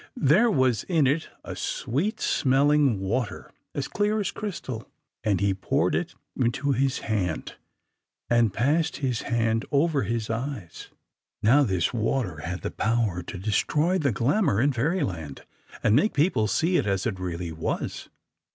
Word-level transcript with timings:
There 0.17 0.49
was 0.49 0.81
in 0.85 1.05
it 1.05 1.29
a 1.43 1.55
sweet 1.55 2.19
smelling 2.19 2.99
water, 3.01 3.51
as 3.75 3.87
clear 3.87 4.19
as 4.19 4.31
crystal, 4.31 4.89
and 5.23 5.39
he 5.39 5.53
poured 5.53 5.93
it 5.93 6.15
into 6.35 6.71
his 6.71 7.01
hand, 7.01 7.53
and 8.27 8.51
passed 8.51 8.97
his 8.97 9.21
hand 9.21 9.63
over 9.71 10.01
his 10.01 10.27
eyes. 10.27 10.89
Now 11.43 11.61
this 11.63 11.93
water 11.93 12.37
had 12.37 12.61
the 12.61 12.71
power 12.71 13.21
to 13.21 13.37
destroy 13.37 13.99
the 13.99 14.11
"glamour" 14.11 14.59
in 14.59 14.71
Fairyland, 14.73 15.43
and 15.83 15.95
make 15.95 16.13
people 16.13 16.47
see 16.47 16.77
it 16.77 16.87
as 16.87 17.05
it 17.05 17.19
really 17.19 17.51
was. 17.51 18.09